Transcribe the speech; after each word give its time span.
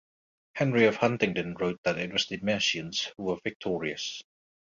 Henry 0.55 0.87
of 0.87 0.95
Huntingdon 0.95 1.53
wrote 1.59 1.79
that 1.83 1.99
it 1.99 2.11
was 2.11 2.25
the 2.25 2.39
Mercians 2.41 3.11
who 3.15 3.23
were 3.25 3.37
victorius. 3.43 4.23